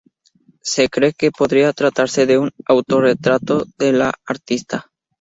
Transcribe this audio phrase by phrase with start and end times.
[0.63, 4.87] Se cree que podría tratarse de un autorretrato de la artista.